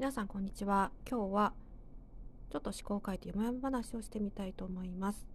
[0.00, 0.92] 皆さんこんにちは。
[1.06, 1.52] 今日は
[2.50, 5.26] ちょっと思考を変えてよもやま話をしてみたいと思います。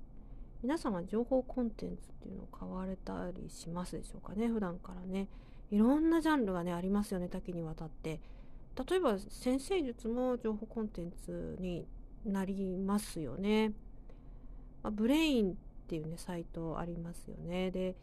[0.63, 4.47] 皆さんは情報コンテンツっていうのを買われたりしますでしょうかね。
[4.47, 5.27] 普段からね。
[5.69, 7.29] いろんなジャンルがねありますよね。
[7.29, 8.19] 多岐にわたって。
[8.89, 11.85] 例えば先生術も情報コンテンツに
[12.25, 13.69] なりますよね、
[14.81, 15.53] まあ、ブレインっ
[15.87, 17.69] ていうねサイトありますよね。
[17.69, 17.95] で、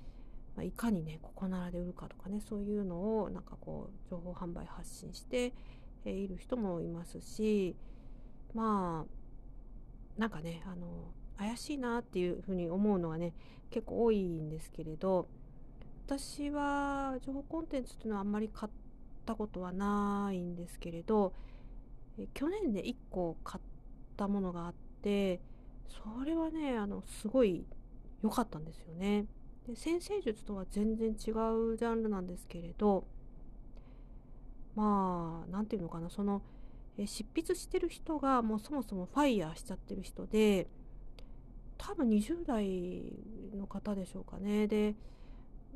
[0.56, 5.52] ま、いかにねここならで売るかとかねそういうのをなんかこう情報販売発信して
[6.04, 7.76] えいる人もいますし
[8.54, 10.86] まあなんかねあの
[11.38, 13.32] 怪しいなっていうふうに思うのはね
[13.70, 15.28] 結構多いんですけれど
[16.06, 18.72] 私は情報コンテンツっていうのはあんまり買っ
[19.24, 21.32] たことはないんですけれど
[22.34, 23.62] 去年で1個買っ
[24.16, 25.40] たものがあって
[25.88, 27.64] それはねあのすごい
[28.22, 29.26] 良かったんですよね。
[29.66, 33.04] で先生術とは全然違うジャンルなんですけれど
[34.74, 36.10] まあ何て言うのかな。
[36.10, 36.42] その
[36.98, 40.68] 執筆してる人がもうそもそもファイヤーしちゃってる人で
[41.78, 43.02] 多分20代
[43.56, 44.66] の方でしょうかね。
[44.66, 44.94] で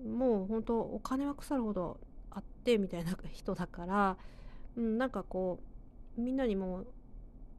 [0.05, 1.99] もう本当お金は腐るほど
[2.31, 4.17] あってみたいな人だから、
[4.77, 5.59] うん、なんかこ
[6.19, 6.85] うみんなにも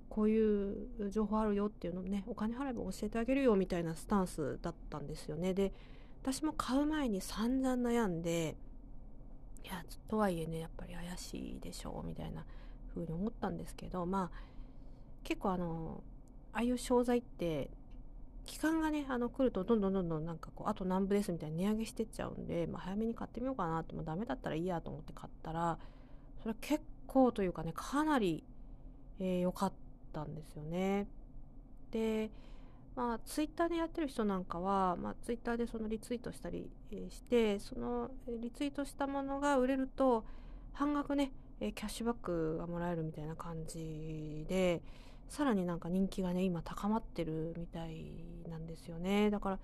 [0.10, 5.54] こういう情報あるよっていうのをねお金払えば教えてあげるよみたいなスタンスだったんですよね。
[5.54, 5.74] で
[6.22, 8.56] 私も買う前に散々悩んで
[9.64, 12.46] いやとはいえねやっぱり怪しいでしょうみたいな
[12.94, 14.38] 風に思ったんですけどまあ
[15.24, 16.04] 結構あの
[16.54, 17.70] ああいう商材って
[18.46, 25.78] 期間がねあの来るとどんどんどんどんなんかこうあと何部ですみたいに値上げしてっちゃうんで、まあ、早めに買ってみようかなってもうダメだったらいいやと思って買ったら
[26.40, 28.44] それは結構というかねかなり
[29.20, 29.74] 良、えー、かっ
[30.14, 31.08] たんですよね。
[31.92, 32.32] で
[32.98, 36.68] まあ、ツイッターでやってる人なんかは、まあ、ツイッターでそのリツイートしたり
[37.12, 38.10] してその
[38.42, 40.26] リツイートしたものが売れると
[40.74, 44.82] 半額ねキャッシュバックがもらえるみたいな感じで
[45.30, 48.16] さらになんか人気がね今高まってるみたい
[48.50, 49.30] なんですよね。
[49.30, 49.60] だから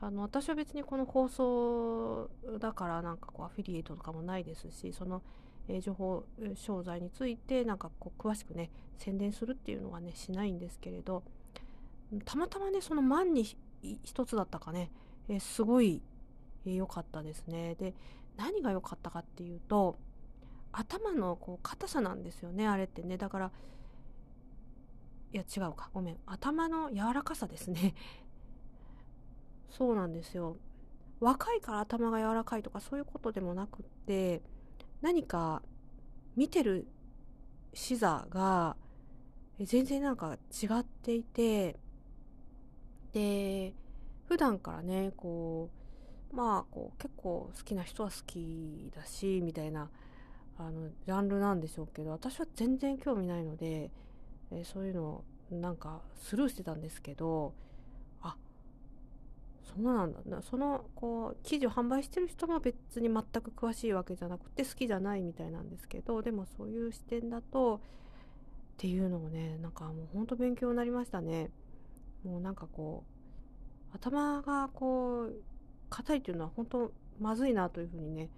[0.00, 5.22] あの私は別にこの放送だからなんかこうアフィリエイトとかもないですしその、
[5.66, 11.24] え情報商材についてなんかこう詳しくね宣伝するっていうのはねしないんですけれど
[12.24, 13.44] たまたまねその万に
[14.02, 14.90] 一つだったかね、
[15.28, 16.02] えー、すごい
[16.64, 17.74] 良、えー、かったですね。
[17.74, 17.94] で
[18.36, 19.98] 何が良かったかっていうと
[20.72, 23.16] 頭のこう硬さなんですよねあれってね。
[23.16, 23.52] だから
[25.32, 25.90] いや違うか。
[25.92, 26.16] ごめん。
[26.26, 27.94] 頭の柔らかさですね。
[29.70, 30.56] そうなんですよ。
[31.20, 34.40] 若いから頭が柔らかいとかそういうことでもなくって
[35.02, 35.62] 何か
[36.36, 36.86] 見てる
[37.74, 38.76] 視座が
[39.60, 41.78] 全然なんか違っていて
[43.12, 43.74] で
[44.26, 45.70] 普段からねこ
[46.32, 49.88] うまあこう結構好きな人は好きだしみたいな
[50.58, 53.90] あのジャンルなんでしょうけど私は全然興味ないので、
[54.50, 57.54] えそういうのをなんかスルーしてたんですけど
[58.20, 58.36] あ
[59.64, 67.80] そうなんだそのこう記事を販売してる人も別に全く詳しいわけじゃなくて好きじゃないみたいなんですけどでもそういう視点だとっ
[68.76, 71.50] ていうのもねなんかもうほんと勉強になりましたね。
[72.24, 73.04] もうなんかこ
[73.92, 75.34] う頭がこう
[75.90, 78.28] 硬いっていうのは本当まずいなというふうにね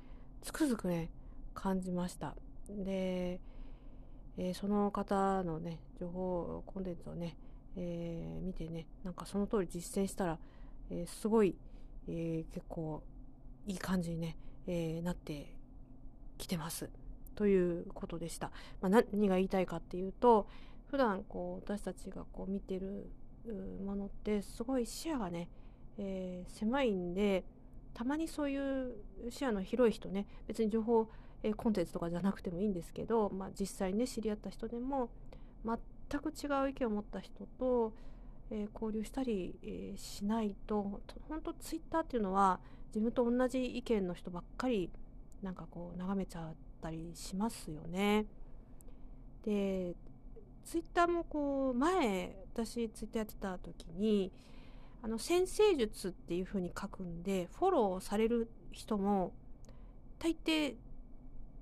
[0.42, 1.10] つくづくね
[1.54, 2.34] 感じました。
[2.68, 3.40] で、
[4.38, 7.36] えー、その方のね情報コンテンツをね、
[7.76, 10.38] えー、見てねなんかその通り実践したら、
[10.90, 11.56] えー、すごい、
[12.08, 13.02] え結構
[13.66, 14.36] いい感じにね、
[14.66, 15.54] えなって
[16.38, 16.88] きてます。
[17.34, 20.46] ということでした、まあ、何が言いたいかっていうと
[20.90, 23.08] 普段こう私たちがこう見てる
[23.84, 25.48] ものってすごい視野がね、
[25.98, 27.44] えー、狭いんで
[27.94, 28.92] たまにそういう
[29.30, 31.08] 視野の広い人ね別に情報、
[31.42, 35.10] えー、コンテンツとかじゃなくてもいいんですけど、まあ、実際ね知り合った人でも
[35.64, 37.92] 全く違う意見を持った人と、
[38.50, 44.90] えー、交流したり、えしないと本当ツイッターっていうのは自分と同じ意見の人ばっかり
[45.42, 48.26] なんかこう眺めちゃったりしますよね。
[49.44, 49.94] で
[50.64, 54.32] ツイッターもこう前私ツイッターやってた時に
[55.02, 59.32] あの先生術っていう風に書くんでフォローされる人も
[60.18, 60.74] 大抵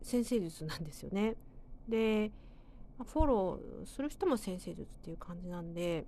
[0.02, 1.37] 先生術なんですよね。
[1.88, 2.32] で
[3.05, 6.05] フォローする人も先生術っていう感じなんで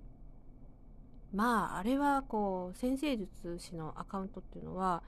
[1.33, 5.01] まああれはこう先生術師のアカウントっていうのは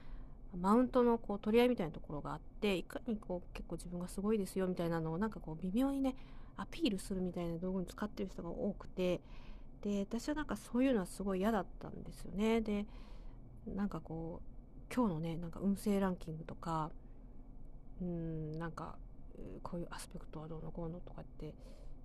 [0.58, 6.16] マウントのこう取り合いみたいなところがあっていかにこう結構自分がすごいですよみたいなのをなんかこう微妙にね
[6.56, 9.20] アピールするみたいな道具に使ってる人が多くて
[9.84, 12.62] で私はなんかそういうのはすごい嫌だったんですよね。
[12.62, 12.86] で
[13.68, 16.90] なんかこう今日のねなんか運勢ランキングとか
[18.02, 18.96] うんなんか
[19.62, 21.54] こういうアスペクトはどうのこうのとかって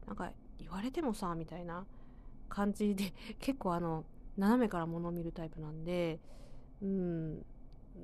[0.07, 1.87] なんか言われてもさみたいな
[2.49, 4.05] 感じで 結構あの
[4.37, 6.19] 斜めから物を見るタイプなんで
[6.83, 7.45] うん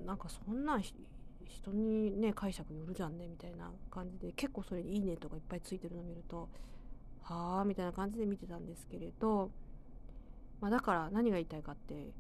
[0.06, 6.49] なんかそんな人にね解釈よるじゃんねみたいな感じで結構それに「いいね」とかいっぱいついてるの見ると
[7.23, 9.50] はあみたいな感じで見てたんですけれど、
[10.61, 12.12] まあ、だから何が言いたいかって、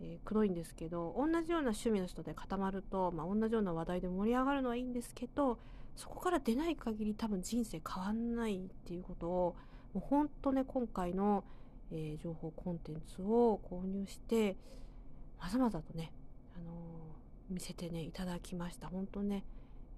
[0.00, 5.58] えー、くどいんですけど同じような趣味の人で固まると、まあ、同じような話題で盛り上がるのはいいんですけど
[5.96, 9.56] そこから出ない限り多分人生変わんないっていうことを
[9.94, 11.44] もう本当ね今回の、
[11.90, 14.56] えー、情報コンテンツを購入して
[15.40, 16.12] まざまざとね、
[16.56, 18.88] あのー、見せてねいただきました。
[18.88, 19.44] 本当ね、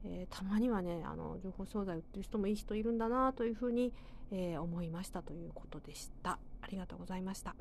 [0.05, 3.93] えー、たまにはねあの情報商材売ってる人もいい人いるんだなというふうに、
[4.33, 6.39] え思いましたということでした。
[6.63, 7.57] ありがとうございました。